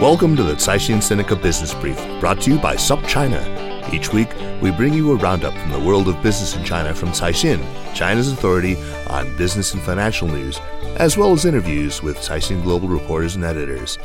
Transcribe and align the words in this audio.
Welcome 0.00 0.34
to 0.36 0.42
the 0.42 0.54
Caixin 0.54 0.96
Sinica 0.96 1.40
Business 1.42 1.74
Brief, 1.74 1.98
brought 2.20 2.40
to 2.40 2.50
you 2.50 2.58
by 2.58 2.74
SupChina. 2.74 3.92
Each 3.92 4.14
week, 4.14 4.30
we 4.62 4.70
bring 4.70 4.94
you 4.94 5.12
a 5.12 5.16
roundup 5.16 5.52
from 5.52 5.72
the 5.72 5.78
world 5.78 6.08
of 6.08 6.22
business 6.22 6.56
in 6.56 6.64
China 6.64 6.94
from 6.94 7.10
Caixin, 7.10 7.62
China's 7.94 8.32
authority 8.32 8.78
on 9.08 9.36
business 9.36 9.74
and 9.74 9.82
financial 9.82 10.26
news, 10.26 10.58
as 10.96 11.18
well 11.18 11.32
as 11.32 11.44
interviews 11.44 12.02
with 12.02 12.16
Caixin 12.16 12.62
Global 12.62 12.88
reporters 12.88 13.36
and 13.36 13.44
editors. 13.44 13.98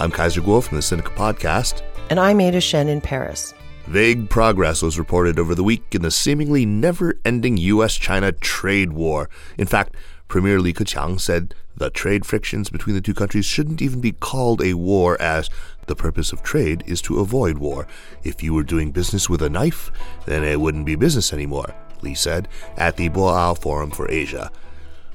I'm 0.00 0.10
Kaiser 0.10 0.40
Kuo 0.40 0.62
from 0.62 0.78
the 0.78 0.82
Sinica 0.82 1.14
Podcast. 1.14 1.82
And 2.08 2.18
I'm 2.18 2.40
Ada 2.40 2.62
Shen 2.62 2.88
in 2.88 3.02
Paris. 3.02 3.52
Vague 3.86 4.30
progress 4.30 4.80
was 4.80 4.98
reported 4.98 5.38
over 5.38 5.54
the 5.54 5.62
week 5.62 5.94
in 5.94 6.00
the 6.00 6.10
seemingly 6.10 6.64
never 6.64 7.18
ending 7.26 7.58
U.S. 7.58 7.96
China 7.96 8.32
trade 8.32 8.94
war. 8.94 9.28
In 9.58 9.66
fact, 9.66 9.94
Premier 10.28 10.60
Li 10.60 10.74
Keqiang 10.74 11.18
said 11.18 11.54
the 11.74 11.88
trade 11.88 12.26
frictions 12.26 12.68
between 12.68 12.94
the 12.94 13.00
two 13.00 13.14
countries 13.14 13.46
shouldn't 13.46 13.80
even 13.80 14.00
be 14.00 14.12
called 14.12 14.62
a 14.62 14.74
war, 14.74 15.20
as 15.20 15.48
the 15.86 15.96
purpose 15.96 16.32
of 16.32 16.42
trade 16.42 16.84
is 16.86 17.00
to 17.00 17.18
avoid 17.18 17.56
war. 17.56 17.86
If 18.22 18.42
you 18.42 18.52
were 18.52 18.62
doing 18.62 18.92
business 18.92 19.30
with 19.30 19.40
a 19.40 19.48
knife, 19.48 19.90
then 20.26 20.44
it 20.44 20.60
wouldn't 20.60 20.84
be 20.84 20.96
business 20.96 21.32
anymore, 21.32 21.74
Li 22.02 22.14
said 22.14 22.46
at 22.76 22.96
the 22.96 23.08
Boao 23.08 23.58
Forum 23.58 23.90
for 23.90 24.10
Asia. 24.10 24.50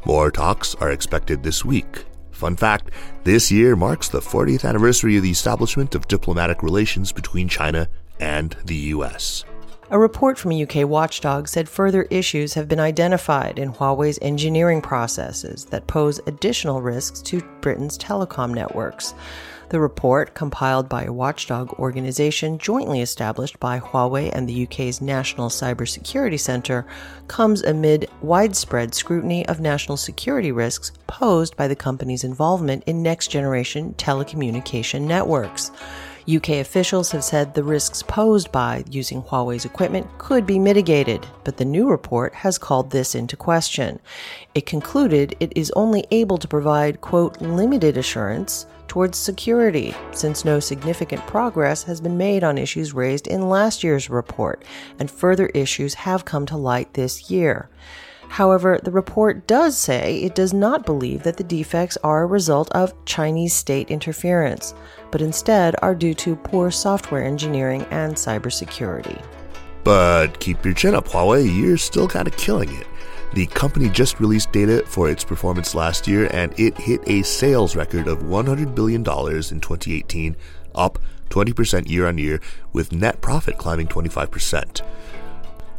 More 0.04 0.32
talks 0.32 0.74
are 0.76 0.92
expected 0.92 1.44
this 1.44 1.64
week. 1.64 2.06
Fun 2.32 2.56
fact 2.56 2.90
this 3.24 3.52
year 3.52 3.76
marks 3.76 4.10
the 4.10 4.20
40th 4.20 4.68
anniversary 4.68 5.16
of 5.18 5.24
the 5.24 5.32
establishment 5.32 5.94
of 5.94 6.08
diplomatic 6.08 6.64
relations 6.64 7.12
between 7.12 7.48
China 7.48 7.88
and 8.20 8.58
the 8.66 8.76
U.S. 8.76 9.46
A 9.94 10.00
report 10.00 10.40
from 10.40 10.52
a 10.52 10.64
UK 10.64 10.90
watchdog 10.90 11.48
said 11.48 11.70
further 11.70 12.08
issues 12.10 12.56
have 12.56 12.68
been 12.68 12.80
identified 12.80 13.60
in 13.60 13.72
Huawei's 13.72 14.18
engineering 14.24 14.82
processes 14.82 15.66
that 15.66 15.86
pose 15.86 16.20
additional 16.26 16.82
risks 16.82 17.22
to 17.22 17.44
Britain's 17.62 17.96
telecom 18.00 18.56
networks. 18.56 19.14
The 19.70 19.80
report, 19.80 20.34
compiled 20.34 20.90
by 20.90 21.04
a 21.04 21.14
watchdog 21.14 21.74
organization 21.74 22.58
jointly 22.58 23.02
established 23.02 23.60
by 23.60 23.80
Huawei 23.80 24.32
and 24.34 24.50
the 24.50 24.64
UK's 24.64 25.00
National 25.00 25.50
Cybersecurity 25.50 26.40
Centre, 26.40 26.88
comes 27.28 27.62
amid 27.62 28.10
widespread 28.24 28.96
scrutiny 28.96 29.48
of 29.48 29.60
national 29.60 29.98
security 29.98 30.52
risks 30.52 30.92
posed 31.06 31.56
by 31.56 31.68
the 31.68 31.76
company's 31.76 32.24
involvement 32.24 32.84
in 32.88 33.04
next 33.04 33.28
generation 33.28 33.94
telecommunication 34.00 35.02
networks. 35.02 35.70
UK 36.28 36.50
officials 36.62 37.12
have 37.12 37.24
said 37.24 37.54
the 37.54 37.64
risks 37.64 38.02
posed 38.02 38.52
by 38.52 38.84
using 38.90 39.22
Huawei's 39.22 39.66
equipment 39.66 40.08
could 40.18 40.46
be 40.46 40.58
mitigated, 40.58 41.28
but 41.44 41.58
the 41.58 41.66
new 41.66 41.90
report 41.90 42.34
has 42.34 42.58
called 42.58 42.92
this 42.92 43.14
into 43.14 43.36
question. 43.36 44.00
It 44.56 44.66
concluded 44.66 45.36
it 45.40 45.52
is 45.56 45.72
only 45.76 46.06
able 46.12 46.38
to 46.38 46.48
provide, 46.48 47.02
quote, 47.02 47.42
limited 47.42 47.98
assurance 47.98 48.68
towards 48.88 49.18
security, 49.18 49.94
since 50.12 50.46
no 50.46 50.60
significant 50.60 51.26
progress 51.28 51.84
has 51.84 52.00
been 52.00 52.18
made 52.18 52.44
on 52.44 52.58
issues 52.58 52.94
raised 52.94 53.28
in 53.28 53.50
last 53.50 53.84
year's 53.84 54.10
report, 54.10 54.64
and 55.00 55.10
further 55.12 55.48
issues 55.48 55.94
have 55.96 56.26
come 56.26 56.46
to 56.46 56.56
light 56.56 56.94
this 56.94 57.30
year. 57.32 57.70
However, 58.30 58.80
the 58.84 58.92
report 58.92 59.46
does 59.48 59.78
say 59.78 60.18
it 60.18 60.36
does 60.36 60.54
not 60.54 60.86
believe 60.86 61.24
that 61.24 61.38
the 61.38 61.44
defects 61.44 61.98
are 62.04 62.24
a 62.24 62.28
result 62.28 62.72
of 62.72 62.94
Chinese 63.06 63.54
state 63.54 63.90
interference, 63.92 64.74
but 65.12 65.22
instead 65.22 65.76
are 65.82 65.94
due 65.94 66.14
to 66.16 66.36
poor 66.36 66.72
software 66.72 67.24
engineering 67.24 67.86
and 67.92 68.16
cybersecurity. 68.16 69.24
But 69.84 70.40
keep 70.40 70.64
your 70.64 70.74
chin 70.74 70.96
up, 70.96 71.08
Huawei, 71.08 71.46
you're 71.46 71.78
still 71.78 72.08
kind 72.08 72.28
of 72.28 72.36
killing 72.38 72.74
it. 72.74 72.88
The 73.34 73.48
company 73.48 73.90
just 73.90 74.20
released 74.20 74.52
data 74.52 74.84
for 74.86 75.10
its 75.10 75.24
performance 75.24 75.74
last 75.74 76.08
year 76.08 76.30
and 76.32 76.58
it 76.60 76.78
hit 76.78 77.02
a 77.08 77.24
sales 77.24 77.76
record 77.76 78.08
of 78.08 78.20
$100 78.20 78.76
billion 78.76 79.02
in 79.02 79.04
2018, 79.04 80.36
up 80.76 81.00
20% 81.30 81.90
year 81.90 82.08
on 82.08 82.20
year, 82.20 82.40
with 82.74 82.92
net 82.92 83.22
profit 83.22 83.58
climbing 83.58 83.88
25%. 83.88 84.82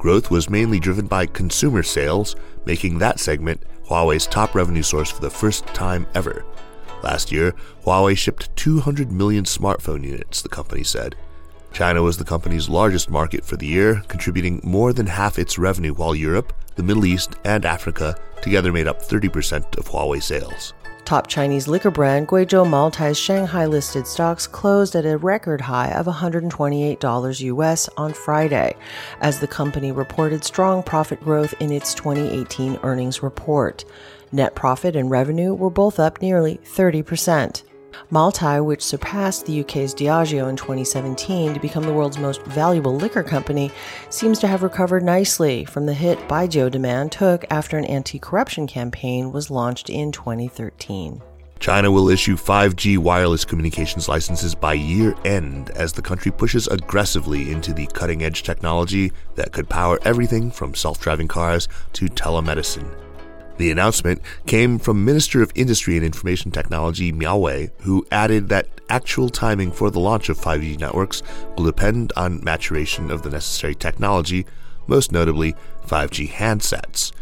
Growth 0.05 0.31
was 0.31 0.51
mainly 0.51 0.79
driven 0.79 1.07
by 1.07 1.25
consumer 1.25 1.83
sales, 1.83 2.37
making 2.67 2.99
that 2.99 3.19
segment 3.19 3.63
Huawei's 3.87 4.27
top 4.27 4.55
revenue 4.55 4.83
source 4.83 5.11
for 5.11 5.23
the 5.23 5.31
first 5.31 5.67
time 5.69 6.07
ever. 6.15 6.45
Last 7.03 7.33
year, 7.33 7.55
Huawei 7.87 8.15
shipped 8.15 8.55
200 8.55 9.11
million 9.11 9.45
smartphone 9.45 10.05
units, 10.05 10.43
the 10.43 10.51
company 10.51 10.85
said. 10.85 11.17
China 11.73 12.03
was 12.03 12.19
the 12.19 12.25
company's 12.27 12.69
largest 12.69 13.09
market 13.09 13.47
for 13.47 13.57
the 13.57 13.67
year, 13.67 14.03
contributing 14.07 14.61
more 14.63 14.93
than 14.93 15.07
half 15.07 15.39
its 15.39 15.57
revenue, 15.59 15.95
while 15.95 16.15
Europe, 16.15 16.53
the 16.77 16.83
Middle 16.83 17.07
East, 17.07 17.37
and 17.47 17.65
Africa 17.65 18.15
together 18.43 18.75
made 18.75 18.87
up 18.87 19.01
30% 19.01 19.79
of 19.79 19.89
Huawei 19.89 20.23
sales. 20.23 20.75
Top 21.05 21.27
Chinese 21.27 21.69
liquor 21.69 21.91
brand 21.91 22.29
Guizhou 22.29 22.67
Moutai's 22.67 23.19
Shanghai 23.19 23.67
listed 23.67 24.07
stocks 24.07 24.47
closed 24.47 24.97
at 24.97 25.05
a 25.05 25.19
record 25.19 25.61
high 25.61 25.91
of 25.91 26.07
$128 26.07 27.41
US 27.41 27.91
on 27.99 28.15
Friday, 28.15 28.75
as 29.21 29.39
the 29.39 29.47
company 29.47 29.93
reported 29.93 30.45
strong 30.45 30.83
profit 30.83 31.21
growth 31.21 31.53
in 31.61 31.71
its 31.71 31.93
2018 31.93 32.79
earnings 32.83 33.23
report. 33.23 33.85
Net 34.33 34.55
profit 34.55 34.97
and 34.97 35.11
revenue 35.11 35.53
were 35.53 35.69
both 35.69 36.01
up 36.01 36.23
nearly 36.23 36.59
30%. 36.65 37.65
Moutai, 38.11 38.65
which 38.65 38.83
surpassed 38.83 39.47
the 39.47 39.61
UK's 39.61 39.95
Diageo 39.95 40.49
in 40.49 40.57
2017 40.57 41.55
to 41.55 41.61
become 41.61 41.85
the 41.85 41.93
world's 41.93 42.19
most 42.19 42.43
valuable 42.43 42.95
liquor 42.95 43.23
company, 43.23 43.71
seems 44.11 44.39
to 44.39 44.49
have 44.49 44.63
recovered 44.63 45.03
nicely 45.03 45.65
from 45.65 45.87
the 45.87 45.95
hit 45.95 46.19
Baijiu 46.29 46.71
demand 46.71 47.13
took 47.13 47.45
after 47.51 47.77
an 47.79 47.85
anti 47.85 48.19
corruption 48.19 48.67
campaign 48.67 49.33
was 49.33 49.51
launched 49.51 49.91
in 49.91 50.13
2013. 50.13 51.23
China 51.61 51.91
will 51.91 52.11
issue 52.11 52.37
5G 52.37 52.99
wireless 52.99 53.45
communications 53.45 54.09
licenses 54.09 54.55
by 54.55 54.75
year 54.75 55.15
end 55.25 55.71
as 55.71 55.93
the 55.93 56.03
country 56.03 56.31
pushes 56.31 56.67
aggressively 56.67 57.51
into 57.51 57.73
the 57.73 57.87
cutting 57.87 58.23
edge 58.23 58.43
technology 58.43 59.13
that 59.37 59.53
could 59.53 59.69
power 59.69 59.99
everything 60.05 60.51
from 60.51 60.75
self 60.75 61.01
driving 61.01 61.29
cars 61.29 61.69
to 61.95 62.07
telemedicine. 62.07 63.04
The 63.57 63.71
announcement 63.71 64.21
came 64.47 64.81
from 64.81 65.05
Minister 65.05 65.41
of 65.41 65.53
Industry 65.55 65.97
and 65.97 66.05
Information 66.05 66.51
Technology 66.51 67.13
Miao 67.13 67.39
Wei, 67.39 67.71
who 67.83 68.05
added 68.11 68.49
that 68.49 68.67
actual 68.89 69.29
timing 69.29 69.71
for 69.71 69.91
the 69.91 70.01
launch 70.01 70.29
of 70.29 70.39
5G 70.39 70.79
networks 70.81 71.23
will 71.57 71.65
depend 71.65 72.13
on 72.17 72.43
maturation 72.43 73.13
of 73.13 73.23
the 73.23 73.31
necessary 73.31 73.77
technology, 73.77 74.45
most 74.89 75.13
notably 75.13 75.55
5G 75.87 76.31
handsets. 76.31 77.13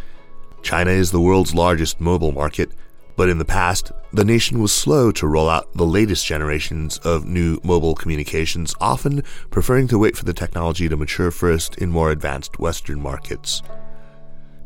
China 0.63 0.91
is 0.91 1.11
the 1.11 1.21
world's 1.21 1.55
largest 1.55 2.01
mobile 2.01 2.33
market, 2.33 2.71
but 3.15 3.29
in 3.29 3.37
the 3.37 3.45
past, 3.45 3.93
the 4.15 4.25
nation 4.25 4.63
was 4.63 4.73
slow 4.73 5.13
to 5.13 5.27
roll 5.27 5.51
out 5.51 5.71
the 5.75 5.85
latest 5.85 6.25
generations 6.25 6.97
of 6.99 7.27
new 7.27 7.59
mobile 7.63 7.95
communications, 7.95 8.75
often 8.81 9.23
preferring 9.51 9.87
to 9.89 9.99
wait 9.99 10.17
for 10.17 10.25
the 10.25 10.33
technology 10.33 10.89
to 10.89 10.97
mature 10.97 11.31
first 11.31 11.77
in 11.77 11.91
more 11.91 12.11
advanced 12.11 12.59
Western 12.59 13.03
markets. 13.03 13.63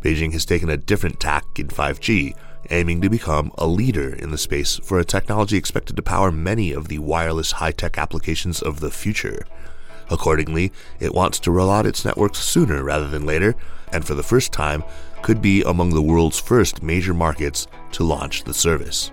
Beijing 0.07 0.35
has 0.35 0.45
taken 0.45 0.71
a 0.71 0.77
different 0.77 1.19
tack 1.19 1.59
in 1.59 1.67
5G, 1.67 2.37
aiming 2.71 3.01
to 3.01 3.11
become 3.11 3.51
a 3.59 3.67
leader 3.67 4.15
in 4.15 4.31
the 4.31 4.39
space 4.39 4.79
for 4.85 5.01
a 5.01 5.05
technology 5.05 5.57
expected 5.57 5.97
to 5.97 6.03
power 6.03 6.31
many 6.31 6.71
of 6.71 6.87
the 6.87 7.01
wireless 7.01 7.51
high 7.51 7.73
tech 7.73 7.99
applications 7.99 8.63
of 8.63 8.79
the 8.79 8.93
future. 8.93 9.45
Accordingly, 10.09 10.71
it 11.01 11.13
wants 11.13 11.41
to 11.41 11.51
roll 11.51 11.73
out 11.73 11.87
its 11.87 12.05
networks 12.05 12.39
sooner 12.39 12.85
rather 12.85 13.09
than 13.09 13.27
later, 13.27 13.57
and 13.93 14.07
for 14.07 14.15
the 14.15 14.23
first 14.23 14.53
time, 14.53 14.85
could 15.23 15.43
be 15.43 15.63
among 15.63 15.91
the 15.91 16.01
world's 16.01 16.39
first 16.39 16.85
major 16.85 17.13
markets 17.13 17.67
to 17.91 18.05
launch 18.05 18.45
the 18.45 18.55
service. 18.55 19.11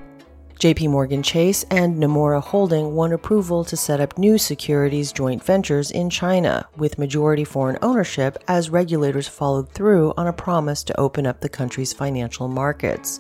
JP 0.64 0.92
Morgan 0.92 1.22
Chase 1.22 1.66
and 1.70 2.02
Nomura 2.02 2.42
Holding 2.42 2.96
won 2.96 3.12
approval 3.12 3.66
to 3.66 3.76
set 3.76 4.00
up 4.00 4.18
new 4.18 4.38
securities 4.38 5.12
joint 5.12 5.44
ventures 5.44 5.92
in 5.92 6.10
China 6.10 6.66
with 6.78 6.98
majority 6.98 7.44
foreign 7.44 7.78
ownership 7.82 8.42
as 8.48 8.70
regulators 8.70 9.28
followed 9.28 9.70
through 9.74 10.14
on 10.16 10.26
a 10.26 10.32
promise 10.32 10.82
to 10.86 10.98
open 10.98 11.28
up 11.28 11.42
the 11.42 11.50
country's 11.50 11.92
financial 11.92 12.48
markets. 12.48 13.20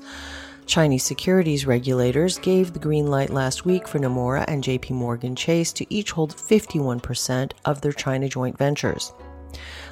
Chinese 0.68 1.04
securities 1.04 1.66
regulators 1.66 2.40
gave 2.40 2.72
the 2.72 2.80
green 2.80 3.07
light 3.07 3.30
last 3.30 3.66
week 3.66 3.90
for 3.90 4.00
Nomura 4.00 4.45
and 4.48 4.63
JP 4.63 4.92
Morgan 4.92 5.36
Chase 5.36 5.74
to 5.74 5.94
each 5.94 6.12
hold 6.12 6.34
51% 6.34 7.51
of 7.66 7.81
their 7.81 7.92
China 7.92 8.30
joint 8.30 8.57
ventures. 8.57 9.12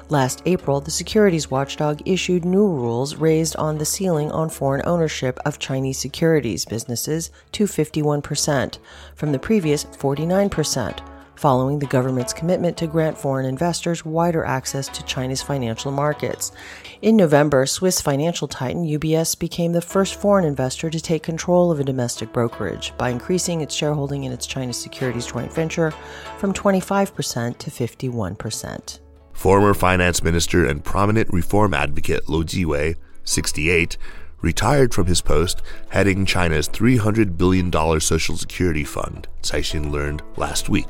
Last 0.08 0.42
April, 0.44 0.80
the 0.80 0.90
securities 0.90 1.50
watchdog 1.50 2.06
issued 2.06 2.44
new 2.44 2.68
rules 2.68 3.16
raised 3.16 3.56
on 3.56 3.78
the 3.78 3.84
ceiling 3.84 4.30
on 4.30 4.50
foreign 4.50 4.82
ownership 4.84 5.38
of 5.46 5.58
Chinese 5.58 5.98
securities 5.98 6.64
businesses 6.64 7.30
to 7.52 7.64
51% 7.64 8.78
from 9.14 9.32
the 9.32 9.38
previous 9.38 9.84
49%, 9.84 11.00
following 11.34 11.78
the 11.78 11.86
government's 11.86 12.32
commitment 12.32 12.76
to 12.76 12.86
grant 12.86 13.16
foreign 13.16 13.46
investors 13.46 14.04
wider 14.04 14.44
access 14.44 14.86
to 14.88 15.04
China's 15.04 15.40
financial 15.42 15.90
markets. 15.90 16.52
In 17.00 17.16
November, 17.16 17.64
Swiss 17.64 18.00
financial 18.00 18.46
titan 18.46 18.84
UBS 18.84 19.38
became 19.38 19.72
the 19.72 19.80
first 19.80 20.16
foreign 20.16 20.44
investor 20.44 20.90
to 20.90 21.00
take 21.00 21.22
control 21.22 21.72
of 21.72 21.80
a 21.80 21.84
domestic 21.84 22.32
brokerage 22.32 22.92
by 22.98 23.08
increasing 23.08 23.60
its 23.60 23.74
shareholding 23.74 24.24
in 24.24 24.32
its 24.32 24.46
China 24.46 24.72
securities 24.72 25.26
joint 25.26 25.52
venture 25.52 25.90
from 26.38 26.52
25% 26.52 27.58
to 27.58 27.70
51%. 27.70 28.98
Former 29.42 29.74
finance 29.74 30.22
minister 30.22 30.64
and 30.64 30.84
prominent 30.84 31.28
reform 31.32 31.74
advocate 31.74 32.28
Lou 32.28 32.44
Jiwei, 32.44 32.94
68, 33.24 33.98
retired 34.40 34.94
from 34.94 35.06
his 35.06 35.20
post 35.20 35.62
heading 35.88 36.24
China's 36.24 36.68
$300 36.68 37.36
billion 37.36 37.72
Social 38.00 38.36
Security 38.36 38.84
Fund, 38.84 39.26
Caixin 39.42 39.90
learned 39.90 40.22
last 40.36 40.68
week. 40.68 40.86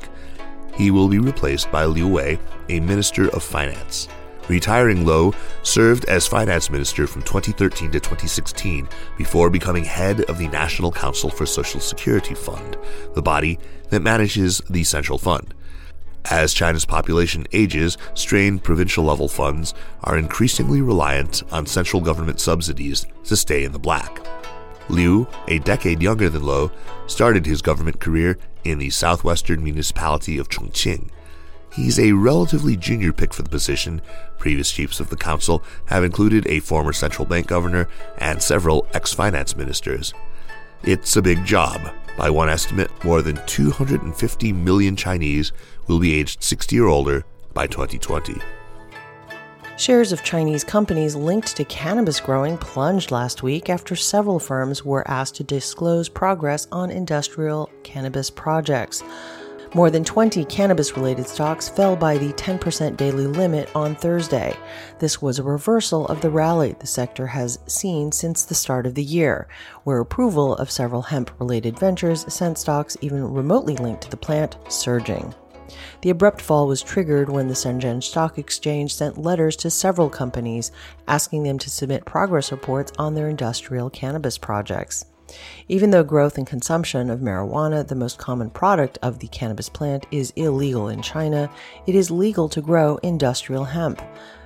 He 0.75 0.91
will 0.91 1.07
be 1.07 1.17
replaced 1.17 1.71
by 1.71 1.85
Liu 1.85 2.07
Wei, 2.07 2.37
a 2.69 2.79
minister 2.79 3.27
of 3.29 3.41
finance. 3.41 4.07
Retiring 4.47 5.03
Lo 5.03 5.33
served 5.63 6.05
as 6.05 6.27
finance 6.27 6.69
minister 6.69 7.07
from 7.07 7.23
2013 7.23 7.89
to 7.89 7.99
2016 7.99 8.87
before 9.17 9.49
becoming 9.49 9.83
head 9.83 10.21
of 10.25 10.37
the 10.37 10.47
National 10.49 10.91
Council 10.91 11.31
for 11.31 11.47
Social 11.47 11.79
Security 11.79 12.35
Fund, 12.35 12.77
the 13.15 13.21
body 13.23 13.57
that 13.89 14.03
manages 14.03 14.61
the 14.69 14.83
central 14.83 15.17
fund. 15.17 15.55
As 16.29 16.53
China's 16.53 16.85
population 16.85 17.45
ages, 17.51 17.97
strained 18.13 18.63
provincial 18.63 19.03
level 19.03 19.27
funds 19.27 19.73
are 20.03 20.17
increasingly 20.17 20.81
reliant 20.81 21.43
on 21.51 21.65
central 21.65 22.01
government 22.01 22.39
subsidies 22.39 23.05
to 23.25 23.35
stay 23.35 23.65
in 23.65 23.73
the 23.73 23.79
black. 23.79 24.25
Liu, 24.89 25.27
a 25.47 25.59
decade 25.59 26.01
younger 26.01 26.29
than 26.29 26.43
Lou, 26.43 26.71
started 27.07 27.45
his 27.45 27.61
government 27.61 27.99
career 27.99 28.37
in 28.63 28.79
the 28.79 28.89
southwestern 28.89 29.63
municipality 29.63 30.37
of 30.37 30.49
Chongqing. 30.49 31.09
He's 31.73 31.99
a 31.99 32.11
relatively 32.11 32.77
junior 32.77 33.11
pick 33.11 33.33
for 33.33 33.41
the 33.41 33.49
position. 33.49 34.01
Previous 34.37 34.71
chiefs 34.71 34.99
of 34.99 35.09
the 35.09 35.17
council 35.17 35.63
have 35.85 36.03
included 36.03 36.45
a 36.47 36.59
former 36.59 36.93
central 36.93 37.25
bank 37.25 37.47
governor 37.47 37.89
and 38.19 38.41
several 38.41 38.87
ex 38.93 39.11
finance 39.11 39.55
ministers. 39.55 40.13
It's 40.83 41.15
a 41.15 41.21
big 41.21 41.43
job. 41.45 41.81
By 42.17 42.29
one 42.29 42.49
estimate, 42.49 42.91
more 43.03 43.21
than 43.21 43.39
250 43.47 44.53
million 44.53 44.95
Chinese 44.95 45.51
will 45.87 45.99
be 45.99 46.13
aged 46.13 46.43
60 46.43 46.79
or 46.79 46.87
older 46.87 47.25
by 47.53 47.67
2020. 47.67 48.35
Shares 49.75 50.11
of 50.11 50.23
Chinese 50.23 50.63
companies 50.63 51.15
linked 51.15 51.57
to 51.57 51.65
cannabis 51.65 52.19
growing 52.19 52.59
plunged 52.59 53.09
last 53.09 53.41
week 53.41 53.69
after 53.69 53.95
several 53.95 54.37
firms 54.37 54.85
were 54.85 55.07
asked 55.09 55.35
to 55.35 55.43
disclose 55.43 56.07
progress 56.07 56.67
on 56.71 56.91
industrial 56.91 57.71
cannabis 57.81 58.29
projects. 58.29 59.01
More 59.75 59.89
than 59.89 60.03
20 60.03 60.45
cannabis 60.45 60.95
related 60.95 61.27
stocks 61.27 61.67
fell 61.67 61.95
by 61.95 62.19
the 62.19 62.31
10% 62.33 62.95
daily 62.95 63.25
limit 63.25 63.71
on 63.73 63.95
Thursday. 63.95 64.55
This 64.99 65.19
was 65.19 65.39
a 65.39 65.43
reversal 65.43 66.05
of 66.07 66.21
the 66.21 66.29
rally 66.29 66.75
the 66.77 66.85
sector 66.85 67.25
has 67.25 67.57
seen 67.65 68.11
since 68.11 68.45
the 68.45 68.53
start 68.53 68.85
of 68.85 68.93
the 68.93 69.03
year, 69.03 69.47
where 69.83 69.99
approval 69.99 70.55
of 70.57 70.69
several 70.69 71.01
hemp 71.01 71.31
related 71.39 71.79
ventures 71.79 72.31
sent 72.31 72.59
stocks 72.59 72.95
even 73.01 73.23
remotely 73.33 73.75
linked 73.75 74.03
to 74.03 74.11
the 74.11 74.17
plant 74.17 74.57
surging. 74.69 75.33
The 76.01 76.11
abrupt 76.11 76.39
fall 76.39 76.67
was 76.67 76.83
triggered 76.83 77.29
when 77.29 77.47
the 77.47 77.55
Shenzhen 77.55 78.03
Stock 78.03 78.37
Exchange 78.37 78.93
sent 78.93 79.17
letters 79.17 79.55
to 79.55 79.71
several 79.71 80.09
companies 80.09 80.71
asking 81.07 81.41
them 81.41 81.57
to 81.57 81.71
submit 81.71 82.05
progress 82.05 82.51
reports 82.51 82.91
on 82.99 83.15
their 83.15 83.27
industrial 83.27 83.89
cannabis 83.89 84.37
projects. 84.37 85.05
Even 85.67 85.91
though 85.91 86.03
growth 86.03 86.37
and 86.37 86.45
consumption 86.45 87.09
of 87.09 87.19
marijuana, 87.19 87.87
the 87.87 87.95
most 87.95 88.17
common 88.17 88.49
product 88.49 88.97
of 89.01 89.19
the 89.19 89.27
cannabis 89.27 89.69
plant, 89.69 90.05
is 90.11 90.33
illegal 90.35 90.89
in 90.89 91.01
China, 91.01 91.49
it 91.87 91.95
is 91.95 92.11
legal 92.11 92.49
to 92.49 92.61
grow 92.61 92.97
industrial 92.97 93.63
hemp. 93.63 94.01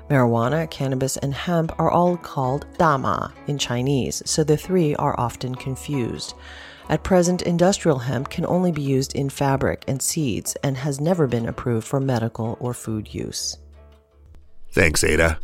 Marijuana, 0.10 0.70
cannabis, 0.70 1.18
and 1.18 1.34
hemp 1.34 1.78
are 1.80 1.92
all 1.92 2.16
called 2.18 2.66
dama 2.78 3.34
in 3.48 3.58
Chinese, 3.58 4.24
so 4.26 4.44
the 4.44 4.56
three 4.56 4.96
are 4.96 5.20
often 5.20 5.54
confused. 5.56 6.34
At 6.90 7.04
present, 7.04 7.42
industrial 7.42 8.00
hemp 8.00 8.30
can 8.30 8.46
only 8.46 8.72
be 8.72 8.82
used 8.82 9.14
in 9.14 9.30
fabric 9.30 9.84
and 9.88 10.02
seeds 10.02 10.56
and 10.64 10.78
has 10.78 11.02
never 11.02 11.28
been 11.28 11.48
approved 11.48 11.86
for 11.86 12.00
medical 12.00 12.58
or 12.62 12.74
food 12.74 13.14
use. 13.14 13.58
Thanks, 14.72 15.04
Ada. 15.04 15.40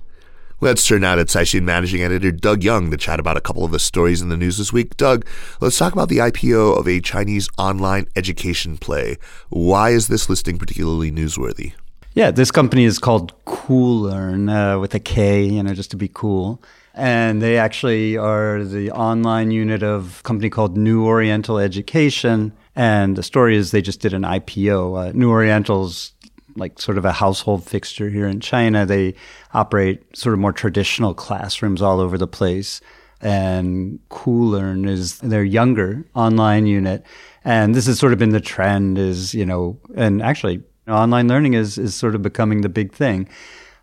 Let's 0.63 0.87
turn 0.87 1.01
now 1.01 1.15
to 1.15 1.25
Caixin 1.25 1.63
managing 1.63 2.03
editor 2.03 2.31
Doug 2.31 2.63
Young 2.63 2.89
to 2.89 2.95
chat 2.95 3.19
about 3.19 3.35
a 3.35 3.41
couple 3.41 3.65
of 3.65 3.71
the 3.71 3.79
stories 3.79 4.21
in 4.21 4.29
the 4.29 4.37
news 4.37 4.57
this 4.57 4.71
week. 4.71 4.95
Doug, 4.95 5.25
let's 5.59 5.77
talk 5.77 5.91
about 5.91 6.07
the 6.07 6.19
IPO 6.19 6.79
of 6.79 6.87
a 6.87 7.01
Chinese 7.01 7.49
online 7.57 8.07
education 8.15 8.77
play. 8.77 9.17
Why 9.49 9.89
is 9.89 10.07
this 10.07 10.29
listing 10.29 10.57
particularly 10.57 11.11
newsworthy? 11.11 11.73
Yeah, 12.13 12.31
this 12.31 12.49
company 12.49 12.85
is 12.85 12.97
called 12.97 13.33
Koolearn 13.43 14.49
uh, 14.49 14.79
with 14.79 14.95
a 14.95 15.01
K, 15.01 15.43
you 15.43 15.61
know, 15.61 15.73
just 15.73 15.91
to 15.91 15.97
be 15.97 16.07
cool. 16.07 16.63
And 16.93 17.41
they 17.41 17.57
actually 17.57 18.15
are 18.15 18.63
the 18.63 18.89
online 18.91 19.51
unit 19.51 19.83
of 19.83 20.21
a 20.21 20.23
company 20.23 20.49
called 20.49 20.77
New 20.77 21.05
Oriental 21.05 21.59
Education. 21.59 22.53
And 22.73 23.17
the 23.17 23.23
story 23.23 23.57
is 23.57 23.71
they 23.71 23.81
just 23.81 23.99
did 23.99 24.13
an 24.13 24.21
IPO. 24.21 25.09
Uh, 25.09 25.11
New 25.13 25.29
Oriental's 25.29 26.13
like 26.55 26.79
sort 26.79 26.97
of 26.97 27.05
a 27.05 27.11
household 27.11 27.65
fixture 27.65 28.09
here 28.09 28.27
in 28.27 28.39
China. 28.39 28.85
They 28.85 29.15
operate 29.53 30.15
sort 30.15 30.33
of 30.33 30.39
more 30.39 30.53
traditional 30.53 31.13
classrooms 31.13 31.81
all 31.81 31.99
over 31.99 32.17
the 32.17 32.27
place. 32.27 32.81
And 33.21 33.99
Koolearn 34.09 34.87
is 34.87 35.19
their 35.19 35.43
younger 35.43 36.05
online 36.13 36.65
unit. 36.65 37.05
And 37.45 37.73
this 37.73 37.85
has 37.87 37.99
sort 37.99 38.13
of 38.13 38.19
been 38.19 38.29
the 38.31 38.41
trend 38.41 38.97
is, 38.97 39.33
you 39.33 39.45
know, 39.45 39.77
and 39.95 40.21
actually 40.21 40.61
online 40.87 41.27
learning 41.27 41.53
is, 41.53 41.77
is 41.77 41.95
sort 41.95 42.15
of 42.15 42.21
becoming 42.21 42.61
the 42.61 42.69
big 42.69 42.91
thing. 42.91 43.29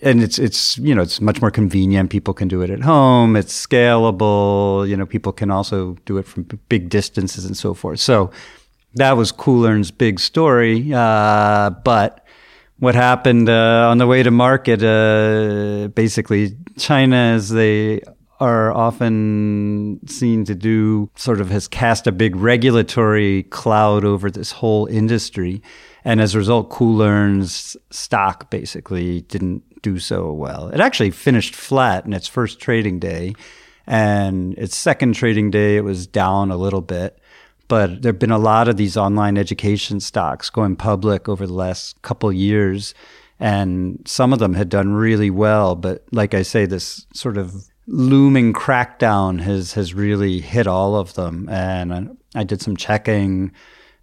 And 0.03 0.23
it's, 0.23 0.39
it's, 0.39 0.79
you 0.79 0.95
know, 0.95 1.03
it's 1.03 1.21
much 1.21 1.41
more 1.43 1.51
convenient. 1.51 2.11
People 2.11 2.33
can 2.33 2.49
do 2.49 2.63
it 2.63 2.71
at 2.71 2.81
home. 2.81 3.37
It's 3.37 3.67
scalable. 3.67 4.89
You 4.89 4.97
know, 4.97 5.05
people 5.05 5.33
can 5.33 5.51
also 5.51 5.97
do 6.07 6.17
it 6.17 6.27
from 6.27 6.45
big 6.69 6.89
distances 6.89 7.45
and 7.45 7.57
so 7.57 7.75
forth. 7.75 8.01
So 8.01 8.31
that 8.95 9.13
was 9.13 9.31
Koolearn's 9.31 9.91
big 9.91 10.19
story. 10.19 10.93
Uh, 10.93 11.71
but 11.71 12.27
what 12.81 12.95
happened 12.95 13.49
uh, 13.49 13.89
on 13.89 13.99
the 13.99 14.07
way 14.07 14.23
to 14.23 14.31
market. 14.31 14.83
Uh, 14.83 15.89
basically, 15.89 16.57
China, 16.77 17.17
as 17.17 17.51
they 17.51 18.01
are 18.41 18.73
often 18.73 20.01
seen 20.07 20.45
to 20.47 20.55
do, 20.55 21.11
sort 21.15 21.41
of 21.41 21.51
has 21.51 21.69
cast 21.69 22.07
a 22.07 22.13
big 22.13 22.35
regulatory 22.35 23.45
cloud 23.45 24.05
over 24.05 24.31
this 24.31 24.51
whole 24.51 24.87
industry. 24.87 25.63
And 26.05 26.23
as 26.23 26.35
a 26.35 26.39
result, 26.39 26.71
Koolearn's 26.71 27.77
stock 27.91 28.51
basically 28.51 29.21
didn't 29.23 29.63
do 29.83 29.99
so 29.99 30.33
well. 30.33 30.69
It 30.69 30.81
actually 30.81 31.11
finished 31.11 31.55
flat 31.55 32.07
in 32.07 32.15
its 32.15 32.27
first 32.27 32.61
trading 32.61 32.99
day. 32.99 33.35
And 33.87 34.57
its 34.57 34.77
second 34.77 35.15
trading 35.15 35.51
day, 35.51 35.77
it 35.77 35.85
was 35.85 36.07
down 36.07 36.51
a 36.51 36.57
little 36.57 36.81
bit 36.81 37.20
but 37.71 38.03
there 38.03 38.11
have 38.11 38.19
been 38.19 38.33
a 38.33 38.39
lot 38.39 38.67
of 38.67 38.77
these 38.77 38.97
online 38.97 39.39
education 39.39 40.01
stocks 40.01 40.51
going 40.51 40.75
public 40.75 41.29
over 41.29 41.47
the 41.47 41.55
last 41.55 42.03
couple 42.03 42.31
years 42.33 42.93
and 43.39 44.03
some 44.05 44.33
of 44.33 44.41
them 44.41 44.55
had 44.55 44.69
done 44.69 44.93
really 44.93 45.31
well 45.31 45.75
but 45.77 46.05
like 46.13 46.35
i 46.35 46.43
say 46.43 46.67
this 46.67 47.07
sort 47.15 47.39
of 47.39 47.55
looming 47.87 48.53
crackdown 48.53 49.41
has 49.41 49.73
has 49.75 49.95
really 49.95 50.41
hit 50.41 50.67
all 50.67 50.97
of 50.97 51.15
them 51.15 51.49
and 51.49 52.19
i 52.35 52.45
did 52.45 52.61
some 52.61 52.77
checking. 52.77 53.51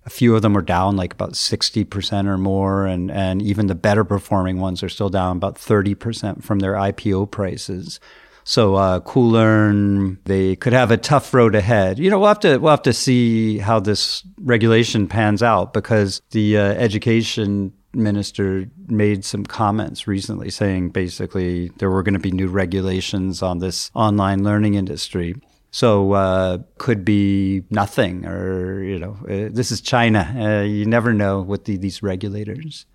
A 0.06 0.10
few 0.10 0.38
of 0.38 0.42
them 0.42 0.56
are 0.58 0.62
down 0.62 0.96
like 0.96 1.12
about 1.12 1.34
60% 1.34 2.28
or 2.28 2.38
more 2.38 2.86
and 2.86 3.12
and 3.12 3.42
even 3.42 3.68
the 3.68 3.76
better 3.76 4.06
performing 4.06 4.58
ones 4.62 4.82
are 4.82 4.88
still 4.88 5.10
down 5.10 5.36
about 5.36 5.56
30% 5.56 6.42
from 6.42 6.60
their 6.60 6.76
IPO 6.76 7.30
prices 7.30 8.00
so 8.48 8.76
uh, 8.76 9.02
Koolearn, 9.02 10.20
they 10.24 10.56
could 10.56 10.72
have 10.72 10.90
a 10.90 10.96
tough 10.96 11.34
road 11.34 11.54
ahead. 11.54 12.00
You 12.00 12.10
know, 12.10 12.18
we'll 12.18 12.30
have 12.30 12.40
to 12.40 12.58
we'll 12.60 12.72
have 12.72 12.82
to 12.84 12.94
see 12.94 13.58
how 13.58 13.82
this 13.82 14.24
regulation 14.40 15.06
pans 15.06 15.44
out 15.44 15.74
because 15.74 16.22
the 16.32 16.58
uh, 16.58 16.62
education 16.62 17.74
minister 17.94 18.72
made 18.88 19.26
some 19.26 19.46
comments 19.46 20.08
recently 20.08 20.50
saying 20.50 20.92
basically 20.92 21.74
there 21.80 21.90
were 21.90 22.04
going 22.04 22.14
to 22.14 22.22
be 22.22 22.32
new 22.32 22.48
regulations 22.48 23.42
on 23.42 23.60
this 23.60 23.92
online 23.94 24.46
learning 24.46 24.76
industry. 24.76 25.36
So 25.72 26.14
uh, 26.14 26.60
could 26.78 27.04
be 27.04 27.64
nothing, 27.70 28.26
or 28.26 28.82
you 28.82 28.98
know, 28.98 29.18
uh, 29.24 29.50
this 29.52 29.72
is 29.72 29.82
China. 29.82 30.22
Uh, 30.40 30.64
you 30.64 30.86
never 30.86 31.14
know 31.14 31.42
with 31.42 31.66
the, 31.66 31.76
these 31.76 32.02
regulators. 32.02 32.86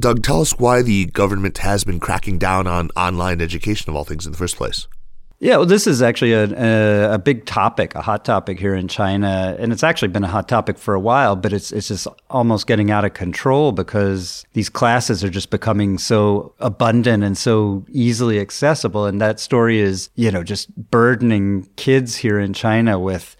Doug, 0.00 0.22
tell 0.22 0.40
us 0.40 0.58
why 0.58 0.82
the 0.82 1.06
government 1.06 1.58
has 1.58 1.84
been 1.84 2.00
cracking 2.00 2.38
down 2.38 2.66
on 2.66 2.90
online 2.96 3.40
education 3.40 3.90
of 3.90 3.96
all 3.96 4.04
things 4.04 4.24
in 4.24 4.32
the 4.32 4.38
first 4.38 4.56
place. 4.56 4.86
Yeah, 5.42 5.56
well, 5.56 5.66
this 5.66 5.86
is 5.86 6.02
actually 6.02 6.34
a, 6.34 6.44
a, 6.44 7.14
a, 7.14 7.18
big 7.18 7.46
topic, 7.46 7.94
a 7.94 8.02
hot 8.02 8.26
topic 8.26 8.60
here 8.60 8.74
in 8.74 8.88
China, 8.88 9.56
and 9.58 9.72
it's 9.72 9.82
actually 9.82 10.08
been 10.08 10.22
a 10.22 10.28
hot 10.28 10.48
topic 10.48 10.76
for 10.76 10.92
a 10.92 11.00
while. 11.00 11.34
But 11.34 11.54
it's 11.54 11.72
it's 11.72 11.88
just 11.88 12.06
almost 12.28 12.66
getting 12.66 12.90
out 12.90 13.06
of 13.06 13.14
control 13.14 13.72
because 13.72 14.44
these 14.52 14.68
classes 14.68 15.24
are 15.24 15.30
just 15.30 15.48
becoming 15.48 15.96
so 15.96 16.54
abundant 16.60 17.24
and 17.24 17.38
so 17.38 17.86
easily 17.88 18.38
accessible. 18.38 19.06
And 19.06 19.18
that 19.22 19.40
story 19.40 19.78
is, 19.78 20.10
you 20.14 20.30
know, 20.30 20.42
just 20.42 20.74
burdening 20.90 21.70
kids 21.76 22.16
here 22.16 22.38
in 22.38 22.52
China 22.52 22.98
with 22.98 23.34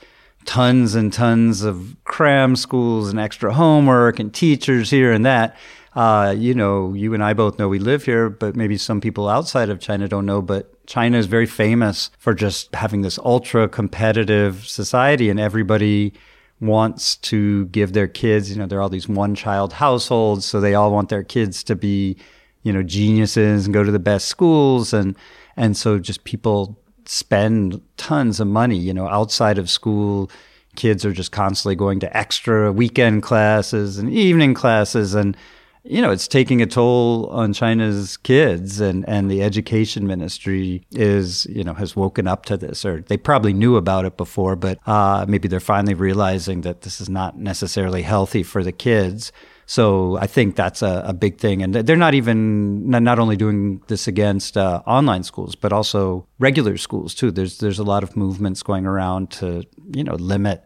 tons 0.47 0.95
and 0.95 1.13
tons 1.13 1.63
of 1.63 1.97
cram 2.05 2.57
schools 2.57 3.11
and 3.11 3.21
extra 3.21 3.53
homework 3.53 4.19
and 4.19 4.33
teachers 4.33 4.89
here 4.89 5.13
and 5.13 5.27
that 5.27 5.55
uh, 5.95 6.35
you 6.37 6.55
know, 6.55 6.95
you 6.95 7.15
and 7.15 7.23
I 7.23 7.33
both 7.33 7.59
know 7.59 7.69
we 7.69 7.79
live 7.79 8.05
here, 8.05 8.31
but 8.31 8.55
maybe 8.55 8.77
some 8.77 9.01
people 9.01 9.29
outside 9.29 9.71
of 9.71 9.81
China 9.81 10.07
don't 10.07 10.27
know. 10.27 10.41
But 10.41 10.87
China 10.87 11.19
is 11.19 11.27
very 11.27 11.47
famous 11.47 12.11
for 12.19 12.33
just 12.33 12.75
having 12.75 13.03
this 13.03 13.19
ultra 13.19 13.69
competitive 13.69 14.67
society, 14.67 15.29
and 15.29 15.41
everybody 15.41 16.13
wants 16.61 17.17
to 17.17 17.65
give 17.67 17.93
their 17.93 18.07
kids, 18.07 18.51
you 18.51 18.57
know, 18.57 18.67
there 18.67 18.79
are 18.79 18.83
all 18.83 18.89
these 18.89 19.09
one 19.09 19.35
child 19.35 19.73
households, 19.73 20.45
so 20.45 20.61
they 20.61 20.75
all 20.75 20.93
want 20.93 21.09
their 21.09 21.25
kids 21.25 21.65
to 21.65 21.75
be, 21.75 22.17
you 22.63 22.73
know, 22.73 22.83
geniuses 22.83 23.65
and 23.65 23.75
go 23.75 23.83
to 23.83 23.91
the 23.91 23.99
best 23.99 24.29
schools. 24.29 24.93
And, 24.93 25.17
and 25.57 25.77
so 25.77 25.99
just 25.99 26.25
people 26.25 26.79
spend 27.07 27.81
tons 27.97 28.41
of 28.41 28.47
money, 28.47 28.77
you 28.77 28.93
know, 28.93 29.09
outside 29.09 29.57
of 29.57 29.71
school. 29.71 30.31
Kids 30.77 31.05
are 31.05 31.13
just 31.13 31.33
constantly 31.33 31.75
going 31.75 31.99
to 32.01 32.17
extra 32.17 32.71
weekend 32.71 33.23
classes 33.23 33.97
and 33.97 34.11
evening 34.11 34.55
classes 34.55 35.15
and, 35.15 35.37
you 35.85 36.03
know, 36.03 36.11
it's 36.11 36.29
taking 36.29 36.61
a 36.61 36.67
toll 36.67 37.27
on 37.27 37.53
China's 37.53 38.17
kids 38.17 38.81
and, 38.81 39.09
and 39.09 39.31
the 39.31 39.43
education 39.43 40.07
ministry 40.07 40.87
is, 40.91 41.47
you 41.47 41.65
know, 41.65 41.75
has 41.75 41.97
woken 41.97 42.27
up 42.27 42.45
to 42.47 42.57
this 42.57 42.85
or 42.85 43.01
they 43.03 43.17
probably 43.17 43.53
knew 43.53 43.77
about 43.77 44.05
it 44.05 44.17
before, 44.17 44.57
but 44.57 44.79
uh, 44.87 45.25
maybe 45.27 45.49
they're 45.49 45.61
finally 45.61 45.95
realizing 45.95 46.61
that 46.63 46.83
this 46.83 47.01
is 47.01 47.09
not 47.09 47.39
necessarily 47.39 48.03
healthy 48.03 48.43
for 48.43 48.63
the 48.63 48.73
kids. 48.73 49.33
So 49.65 50.19
I 50.19 50.27
think 50.27 50.57
that's 50.57 50.83
a, 50.83 51.05
a 51.07 51.15
big 51.15 51.39
thing. 51.39 51.63
And 51.63 51.73
they're 51.75 51.97
not 51.97 52.15
even, 52.15 52.91
not 52.91 53.19
only 53.19 53.37
doing 53.37 53.81
this 53.87 54.09
against 54.09 54.57
uh, 54.57 54.83
online 54.87 55.23
schools, 55.23 55.55
but 55.55 55.73
also 55.73 56.27
regular 56.41 56.77
schools 56.77 57.15
too. 57.15 57.31
There's, 57.31 57.59
there's 57.59 57.79
a 57.79 57.85
lot 57.85 58.03
of 58.03 58.17
movements 58.17 58.63
going 58.63 58.85
around 58.85 59.31
to, 59.33 59.65
you 59.95 60.05
know, 60.05 60.15
limit 60.15 60.65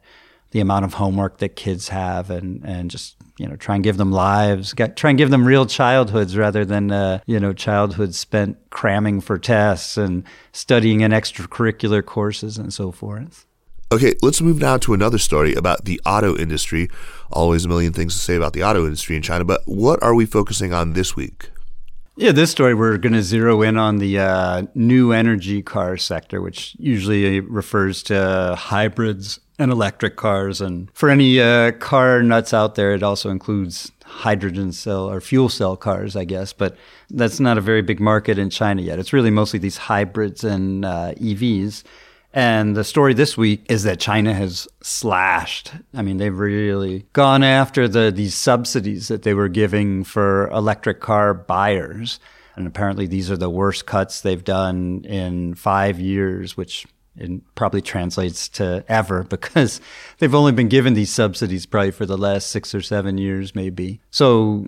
the 0.54 0.60
amount 0.60 0.84
of 0.84 0.94
homework 0.94 1.38
that 1.38 1.56
kids 1.56 1.88
have 1.88 2.30
and, 2.30 2.64
and 2.64 2.88
just 2.88 3.16
you 3.38 3.46
know 3.46 3.56
try 3.56 3.74
and 3.74 3.82
give 3.82 3.96
them 3.96 4.12
lives 4.12 4.72
get, 4.72 4.96
try 4.96 5.10
and 5.10 5.18
give 5.18 5.30
them 5.30 5.44
real 5.44 5.66
childhoods 5.66 6.36
rather 6.36 6.64
than 6.64 6.92
uh, 6.92 7.18
you 7.26 7.40
know 7.40 7.52
childhoods 7.52 8.16
spent 8.16 8.56
cramming 8.70 9.20
for 9.20 9.36
tests 9.36 9.96
and 9.96 10.22
studying 10.52 11.00
in 11.00 11.10
extracurricular 11.10 12.04
courses 12.04 12.56
and 12.56 12.72
so 12.72 12.92
forth 12.92 13.46
Okay, 13.92 14.14
let's 14.22 14.40
move 14.40 14.60
now 14.60 14.76
to 14.78 14.94
another 14.94 15.18
story 15.18 15.54
about 15.54 15.84
the 15.84 16.00
auto 16.04 16.36
industry. 16.36 16.88
Always 17.30 17.64
a 17.64 17.68
million 17.68 17.92
things 17.92 18.14
to 18.14 18.18
say 18.18 18.34
about 18.34 18.52
the 18.52 18.64
auto 18.64 18.84
industry 18.84 19.14
in 19.14 19.22
China, 19.22 19.44
but 19.44 19.60
what 19.66 20.02
are 20.02 20.14
we 20.14 20.26
focusing 20.26 20.72
on 20.72 20.94
this 20.94 21.14
week? 21.14 21.50
Yeah, 22.16 22.30
this 22.30 22.52
story 22.52 22.74
we're 22.74 22.96
going 22.96 23.14
to 23.14 23.24
zero 23.24 23.60
in 23.62 23.76
on 23.76 23.98
the 23.98 24.20
uh, 24.20 24.62
new 24.72 25.10
energy 25.10 25.62
car 25.62 25.96
sector, 25.96 26.40
which 26.40 26.76
usually 26.78 27.40
refers 27.40 28.04
to 28.04 28.54
hybrids 28.56 29.40
and 29.58 29.72
electric 29.72 30.14
cars. 30.14 30.60
And 30.60 30.88
for 30.94 31.10
any 31.10 31.40
uh, 31.40 31.72
car 31.72 32.22
nuts 32.22 32.54
out 32.54 32.76
there, 32.76 32.94
it 32.94 33.02
also 33.02 33.30
includes 33.30 33.90
hydrogen 34.04 34.70
cell 34.70 35.10
or 35.10 35.20
fuel 35.20 35.48
cell 35.48 35.76
cars, 35.76 36.14
I 36.14 36.24
guess. 36.24 36.52
But 36.52 36.76
that's 37.10 37.40
not 37.40 37.58
a 37.58 37.60
very 37.60 37.82
big 37.82 37.98
market 37.98 38.38
in 38.38 38.48
China 38.48 38.80
yet. 38.80 39.00
It's 39.00 39.12
really 39.12 39.30
mostly 39.30 39.58
these 39.58 39.76
hybrids 39.76 40.44
and 40.44 40.84
uh, 40.84 41.14
EVs. 41.14 41.82
And 42.36 42.76
the 42.76 42.82
story 42.82 43.14
this 43.14 43.36
week 43.36 43.64
is 43.70 43.84
that 43.84 44.00
China 44.00 44.34
has 44.34 44.66
slashed. 44.82 45.70
I 45.94 46.02
mean, 46.02 46.16
they've 46.16 46.36
really 46.36 47.06
gone 47.12 47.44
after 47.44 47.86
the 47.86 48.10
these 48.10 48.34
subsidies 48.34 49.06
that 49.06 49.22
they 49.22 49.34
were 49.34 49.48
giving 49.48 50.02
for 50.02 50.48
electric 50.48 51.00
car 51.00 51.32
buyers. 51.32 52.18
And 52.56 52.66
apparently, 52.66 53.06
these 53.06 53.30
are 53.30 53.36
the 53.36 53.48
worst 53.48 53.86
cuts 53.86 54.20
they've 54.20 54.42
done 54.42 55.04
in 55.04 55.54
five 55.54 56.00
years, 56.00 56.56
which 56.56 56.86
it 57.16 57.54
probably 57.54 57.80
translates 57.80 58.48
to 58.48 58.84
ever 58.88 59.22
because 59.28 59.80
they've 60.18 60.34
only 60.34 60.52
been 60.52 60.68
given 60.68 60.94
these 60.94 61.10
subsidies 61.10 61.66
probably 61.66 61.90
for 61.90 62.06
the 62.06 62.18
last 62.18 62.50
six 62.50 62.74
or 62.74 62.82
seven 62.82 63.18
years, 63.18 63.54
maybe. 63.54 64.00
So, 64.10 64.66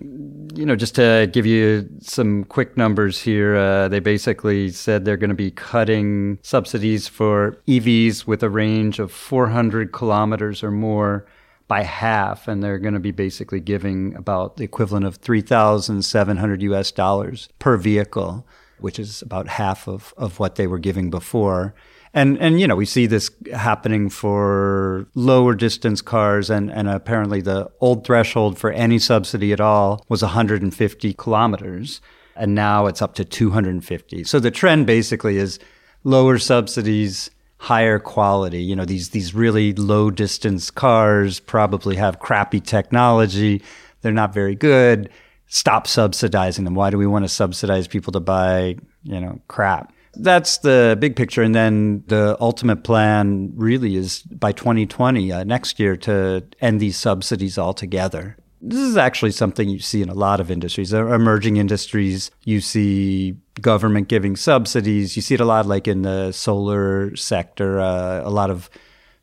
you 0.55 0.65
know, 0.65 0.75
just 0.75 0.95
to 0.95 1.29
give 1.31 1.45
you 1.45 1.89
some 2.01 2.43
quick 2.45 2.77
numbers 2.77 3.21
here, 3.21 3.55
uh, 3.55 3.87
they 3.87 3.99
basically 3.99 4.69
said 4.69 5.05
they're 5.05 5.17
going 5.17 5.29
to 5.29 5.35
be 5.35 5.51
cutting 5.51 6.39
subsidies 6.41 7.07
for 7.07 7.57
EVs 7.67 8.25
with 8.25 8.43
a 8.43 8.49
range 8.49 8.99
of 8.99 9.11
400 9.11 9.91
kilometers 9.91 10.63
or 10.63 10.71
more 10.71 11.25
by 11.67 11.83
half, 11.83 12.47
and 12.47 12.63
they're 12.63 12.79
going 12.79 12.93
to 12.93 12.99
be 12.99 13.11
basically 13.11 13.59
giving 13.59 14.15
about 14.15 14.57
the 14.57 14.63
equivalent 14.63 15.05
of 15.05 15.17
3,700 15.17 16.61
US 16.61 16.91
dollars 16.91 17.49
per 17.59 17.75
vehicle, 17.75 18.47
which 18.79 18.99
is 18.99 19.21
about 19.21 19.47
half 19.47 19.87
of, 19.87 20.13
of 20.17 20.39
what 20.39 20.55
they 20.55 20.65
were 20.65 20.79
giving 20.79 21.09
before. 21.09 21.75
And 22.17 22.39
and 22.39 22.59
you 22.59 22.65
know 22.65 22.75
we 22.75 22.87
see 22.87 23.05
this 23.05 23.29
happening 23.53 24.09
for 24.09 25.05
lower 25.13 25.53
distance 25.53 26.01
cars, 26.01 26.49
and 26.49 26.71
and 26.71 26.89
apparently 26.89 27.41
the 27.41 27.69
old 27.79 28.07
threshold 28.07 28.57
for 28.57 28.71
any 28.71 28.97
subsidy 28.97 29.53
at 29.53 29.61
all 29.61 30.03
was 30.09 30.23
150 30.23 31.13
kilometers, 31.13 32.01
and 32.35 32.55
now 32.55 32.87
it's 32.87 33.03
up 33.03 33.13
to 33.15 33.23
250. 33.23 34.23
So 34.23 34.39
the 34.39 34.49
trend 34.49 34.87
basically 34.87 35.37
is 35.37 35.59
lower 36.03 36.39
subsidies, 36.39 37.29
higher 37.57 37.99
quality. 37.99 38.63
You 38.63 38.75
know 38.75 38.85
these 38.85 39.09
these 39.09 39.35
really 39.35 39.73
low 39.73 40.09
distance 40.09 40.71
cars 40.71 41.39
probably 41.39 41.97
have 41.97 42.17
crappy 42.17 42.59
technology. 42.59 43.61
They're 44.01 44.11
not 44.11 44.33
very 44.33 44.55
good. 44.55 45.11
Stop 45.45 45.85
subsidizing 45.85 46.65
them. 46.65 46.73
Why 46.73 46.89
do 46.89 46.97
we 46.97 47.05
want 47.05 47.25
to 47.25 47.29
subsidize 47.29 47.87
people 47.87 48.11
to 48.13 48.19
buy 48.19 48.77
you 49.03 49.21
know 49.21 49.39
crap? 49.47 49.93
That's 50.19 50.59
the 50.59 50.97
big 50.99 51.15
picture. 51.15 51.41
And 51.41 51.53
then 51.53 52.03
the 52.07 52.37
ultimate 52.39 52.83
plan 52.83 53.51
really 53.55 53.95
is 53.95 54.23
by 54.23 54.51
2020, 54.51 55.31
uh, 55.31 55.43
next 55.43 55.79
year, 55.79 55.95
to 55.97 56.43
end 56.61 56.79
these 56.79 56.97
subsidies 56.97 57.57
altogether. 57.57 58.37
This 58.59 58.79
is 58.79 58.97
actually 58.97 59.31
something 59.31 59.69
you 59.69 59.79
see 59.79 60.01
in 60.01 60.09
a 60.09 60.15
lot 60.15 60.39
of 60.39 60.49
industries, 60.49 60.91
emerging 60.91 61.57
industries. 61.57 62.31
You 62.43 62.59
see 62.59 63.37
government 63.61 64.07
giving 64.07 64.35
subsidies. 64.35 65.15
You 65.15 65.21
see 65.21 65.35
it 65.35 65.41
a 65.41 65.45
lot, 65.45 65.67
like 65.67 65.87
in 65.87 66.01
the 66.01 66.31
solar 66.31 67.15
sector. 67.15 67.79
Uh, 67.79 68.21
a 68.23 68.31
lot 68.31 68.49
of 68.49 68.69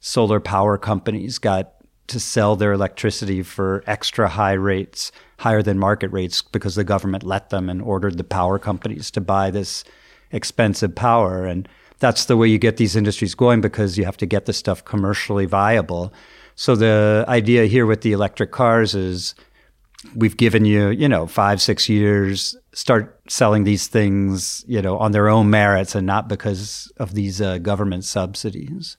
solar 0.00 0.38
power 0.38 0.78
companies 0.78 1.38
got 1.38 1.72
to 2.06 2.20
sell 2.20 2.54
their 2.54 2.72
electricity 2.72 3.42
for 3.42 3.82
extra 3.86 4.28
high 4.28 4.52
rates, 4.52 5.10
higher 5.38 5.62
than 5.62 5.78
market 5.78 6.08
rates, 6.08 6.42
because 6.42 6.74
the 6.74 6.84
government 6.84 7.24
let 7.24 7.50
them 7.50 7.68
and 7.68 7.82
ordered 7.82 8.18
the 8.18 8.24
power 8.24 8.58
companies 8.58 9.10
to 9.10 9.20
buy 9.20 9.50
this 9.50 9.84
expensive 10.34 10.94
power. 10.94 11.46
And 11.46 11.66
that's 12.00 12.26
the 12.26 12.36
way 12.36 12.48
you 12.48 12.58
get 12.58 12.76
these 12.76 12.96
industries 12.96 13.34
going 13.34 13.60
because 13.60 13.96
you 13.96 14.04
have 14.04 14.18
to 14.18 14.26
get 14.26 14.44
the 14.44 14.52
stuff 14.52 14.84
commercially 14.84 15.46
viable. 15.46 16.12
So 16.56 16.76
the 16.76 17.24
idea 17.28 17.66
here 17.66 17.86
with 17.86 18.02
the 18.02 18.12
electric 18.12 18.52
cars 18.52 18.94
is 18.94 19.34
we've 20.14 20.36
given 20.36 20.64
you, 20.64 20.90
you 20.90 21.08
know, 21.08 21.26
five, 21.26 21.62
six 21.62 21.88
years, 21.88 22.56
start 22.72 23.18
selling 23.28 23.64
these 23.64 23.86
things, 23.86 24.64
you 24.68 24.82
know, 24.82 24.98
on 24.98 25.12
their 25.12 25.28
own 25.28 25.50
merits 25.50 25.94
and 25.94 26.06
not 26.06 26.28
because 26.28 26.92
of 26.98 27.14
these 27.14 27.40
uh, 27.40 27.58
government 27.58 28.04
subsidies. 28.04 28.96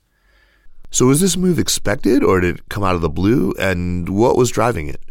So 0.92 1.08
was 1.08 1.20
this 1.20 1.38
move 1.38 1.60
expected 1.60 2.24
or 2.24 2.40
did 2.40 2.58
it 2.58 2.70
come 2.70 2.84
out 2.84 2.96
of 2.96 3.02
the 3.02 3.10
blue? 3.10 3.54
And 3.60 4.10
what 4.10 4.38
was 4.38 4.50
driving 4.50 4.88
it? 4.88 5.02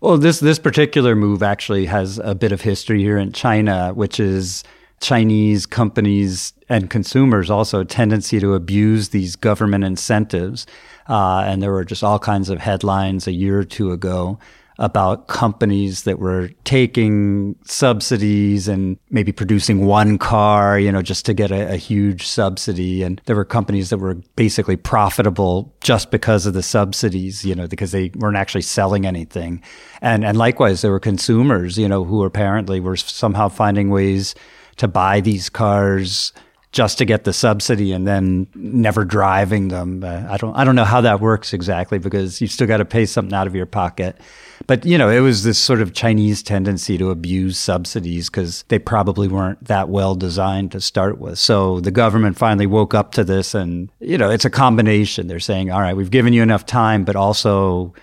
Well, 0.00 0.18
this 0.18 0.40
this 0.40 0.58
particular 0.58 1.16
move 1.16 1.42
actually 1.42 1.86
has 1.86 2.18
a 2.18 2.34
bit 2.34 2.52
of 2.52 2.60
history 2.60 3.00
here 3.00 3.16
in 3.16 3.32
China, 3.32 3.92
which 3.94 4.20
is 4.20 4.62
Chinese 5.00 5.66
companies 5.66 6.52
and 6.68 6.90
consumers 6.90 7.50
also 7.50 7.80
a 7.80 7.84
tendency 7.84 8.40
to 8.40 8.54
abuse 8.54 9.10
these 9.10 9.36
government 9.36 9.84
incentives. 9.84 10.66
Uh, 11.08 11.44
and 11.46 11.62
there 11.62 11.72
were 11.72 11.84
just 11.84 12.02
all 12.02 12.18
kinds 12.18 12.50
of 12.50 12.58
headlines 12.58 13.26
a 13.26 13.32
year 13.32 13.58
or 13.58 13.64
two 13.64 13.92
ago 13.92 14.38
about 14.78 15.26
companies 15.26 16.02
that 16.02 16.18
were 16.18 16.50
taking 16.64 17.56
subsidies 17.64 18.68
and 18.68 18.98
maybe 19.10 19.32
producing 19.32 19.86
one 19.86 20.18
car, 20.18 20.78
you 20.78 20.92
know, 20.92 21.00
just 21.00 21.24
to 21.24 21.32
get 21.32 21.50
a, 21.50 21.72
a, 21.72 21.76
huge 21.76 22.26
subsidy. 22.26 23.02
And 23.02 23.20
there 23.24 23.36
were 23.36 23.44
companies 23.44 23.88
that 23.88 23.98
were 23.98 24.16
basically 24.36 24.76
profitable 24.76 25.74
just 25.80 26.10
because 26.10 26.44
of 26.44 26.52
the 26.52 26.62
subsidies, 26.62 27.42
you 27.42 27.54
know, 27.54 27.66
because 27.66 27.92
they 27.92 28.10
weren't 28.16 28.36
actually 28.36 28.62
selling 28.62 29.06
anything. 29.06 29.62
And, 30.02 30.24
and 30.24 30.36
likewise, 30.36 30.82
there 30.82 30.90
were 30.90 31.00
consumers, 31.00 31.78
you 31.78 31.88
know, 31.88 32.04
who 32.04 32.24
apparently 32.24 32.78
were 32.78 32.96
somehow 32.96 33.48
finding 33.48 33.88
ways 33.88 34.34
to 34.76 34.88
buy 34.88 35.20
these 35.20 35.48
cars 35.48 36.32
just 36.76 36.98
to 36.98 37.06
get 37.06 37.24
the 37.24 37.32
subsidy 37.32 37.90
and 37.90 38.06
then 38.06 38.46
never 38.54 39.04
driving 39.06 39.68
them. 39.68 40.04
Uh, 40.04 40.26
I 40.28 40.36
don't 40.36 40.54
I 40.54 40.62
don't 40.62 40.76
know 40.76 40.84
how 40.84 41.00
that 41.00 41.20
works 41.20 41.54
exactly 41.54 41.98
because 41.98 42.40
you 42.42 42.46
still 42.48 42.66
got 42.66 42.76
to 42.76 42.84
pay 42.84 43.06
something 43.06 43.32
out 43.32 43.46
of 43.46 43.54
your 43.54 43.64
pocket. 43.64 44.20
But 44.66 44.84
you 44.84 44.98
know, 44.98 45.08
it 45.08 45.20
was 45.20 45.42
this 45.42 45.58
sort 45.58 45.80
of 45.80 45.94
Chinese 45.94 46.42
tendency 46.42 46.98
to 46.98 47.10
abuse 47.10 47.56
subsidies 47.56 48.28
because 48.28 48.64
they 48.68 48.78
probably 48.78 49.26
weren't 49.26 49.64
that 49.64 49.88
well 49.88 50.14
designed 50.14 50.72
to 50.72 50.80
start 50.82 51.18
with. 51.18 51.38
So 51.38 51.80
the 51.80 51.90
government 51.90 52.36
finally 52.36 52.66
woke 52.66 52.92
up 52.92 53.12
to 53.12 53.24
this, 53.24 53.54
and 53.54 53.90
you 53.98 54.18
know, 54.18 54.30
it's 54.30 54.44
a 54.44 54.50
combination. 54.50 55.28
They're 55.28 55.40
saying, 55.40 55.70
"All 55.70 55.80
right, 55.80 55.96
we've 55.96 56.10
given 56.10 56.34
you 56.34 56.42
enough 56.42 56.66
time, 56.66 57.04
but 57.04 57.16
also, 57.16 57.94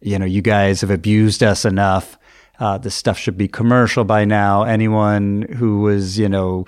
you 0.00 0.18
know, 0.18 0.26
you 0.26 0.40
guys 0.40 0.80
have 0.80 0.90
abused 0.90 1.42
us 1.42 1.66
enough." 1.66 2.18
Uh, 2.58 2.78
this 2.78 2.94
stuff 2.94 3.18
should 3.18 3.36
be 3.36 3.48
commercial 3.48 4.04
by 4.04 4.24
now. 4.24 4.62
Anyone 4.62 5.42
who 5.42 5.80
was, 5.80 6.18
you 6.18 6.28
know, 6.28 6.66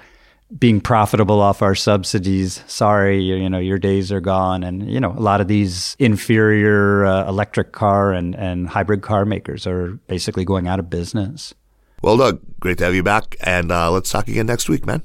being 0.59 0.81
profitable 0.81 1.41
off 1.41 1.63
our 1.63 1.75
subsidies. 1.75 2.63
Sorry, 2.67 3.21
you, 3.21 3.37
you, 3.37 3.51
know 3.51 3.59
your 3.59 3.79
days 3.79 4.13
are 4.13 4.21
gone, 4.21 4.63
and 4.63 4.91
you 4.91 5.01
know 5.01 5.11
a 5.11 5.21
lot 5.21 5.41
of 5.41 5.49
these 5.49 5.97
inferior 5.99 7.05
uh, 7.05 7.29
electric 7.29 7.73
car 7.73 8.13
and 8.13 8.35
and 8.37 8.69
hybrid 8.69 9.03
car 9.03 9.25
makers 9.25 9.67
are 9.67 9.95
basically 10.07 10.45
going 10.45 10.69
out 10.69 10.79
of 10.79 10.89
business. 10.89 11.55
Well, 12.03 12.17
Doug, 12.17 12.41
great 12.61 12.79
to 12.79 12.85
have 12.85 12.95
you 12.95 13.03
back, 13.03 13.37
and 13.41 13.73
uh, 13.73 13.91
let's 13.91 14.11
talk 14.11 14.29
again 14.29 14.47
next 14.47 14.69
week, 14.69 14.87
man. 14.87 15.03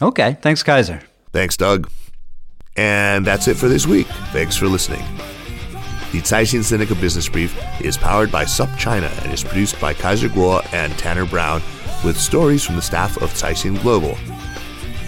Okay, 0.00 0.36
thanks, 0.42 0.62
Kaiser. 0.62 1.02
Thanks, 1.32 1.56
Doug. 1.56 1.90
And 2.76 3.26
that's 3.26 3.48
it 3.48 3.56
for 3.56 3.68
this 3.68 3.86
week. 3.86 4.06
Thanks 4.32 4.56
for 4.56 4.66
listening. 4.66 5.02
The 6.12 6.20
Caixin 6.20 6.60
Sinica 6.60 6.98
Business 7.00 7.28
Brief 7.28 7.58
is 7.80 7.96
powered 7.96 8.30
by 8.30 8.44
SupChina 8.44 9.10
and 9.24 9.32
is 9.32 9.42
produced 9.42 9.80
by 9.80 9.92
Kaiser 9.92 10.28
Kuo 10.28 10.66
and 10.72 10.96
Tanner 10.98 11.26
Brown 11.26 11.60
with 12.04 12.16
stories 12.16 12.64
from 12.64 12.76
the 12.76 12.82
staff 12.82 13.20
of 13.20 13.30
Caixin 13.30 13.80
Global. 13.82 14.14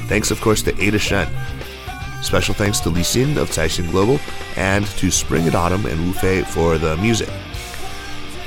Thanks, 0.09 0.31
of 0.31 0.41
course, 0.41 0.63
to 0.63 0.83
Ada 0.83 0.99
Shen. 0.99 1.29
Special 2.23 2.55
thanks 2.55 2.81
to 2.81 2.91
Li 2.91 3.03
Xin 3.03 3.37
of 3.37 3.51
Caixin 3.51 3.91
Global 3.91 4.19
and 4.57 4.85
to 4.87 5.11
Spring 5.11 5.47
and 5.47 5.55
Autumn 5.55 5.87
and 5.87 6.01
Wu 6.05 6.13
Fei 6.13 6.43
for 6.43 6.79
the 6.79 6.97
music. 6.97 7.29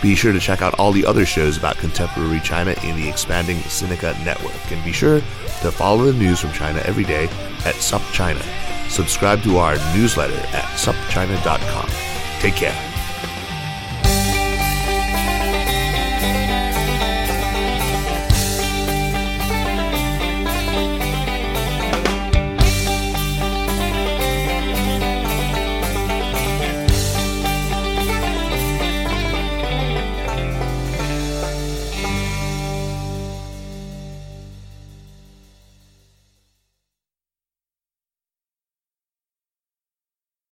Be 0.02 0.16
sure 0.16 0.34
to 0.34 0.40
check 0.40 0.62
out 0.62 0.74
all 0.80 0.92
the 0.92 1.06
other 1.06 1.26
shows 1.26 1.58
about 1.58 1.78
contemporary 1.78 2.40
China 2.40 2.76
in 2.84 2.96
the 2.96 3.08
expanding 3.08 3.58
Sinica 3.58 4.14
network, 4.26 4.72
and 4.72 4.84
be 4.84 4.92
sure 4.92 5.20
to 5.62 5.72
follow 5.72 6.06
the 6.06 6.14
news 6.14 6.40
from 6.40 6.52
China 6.54 6.82
every 6.86 7.04
day 7.04 7.26
at 7.66 7.76
SupChina. 7.76 8.42
Subscribe 8.90 9.44
to 9.44 9.58
our 9.58 9.76
newsletter 9.96 10.34
at 10.34 10.66
supchina.com. 10.76 12.01
Take 12.42 12.56
care. 12.56 12.91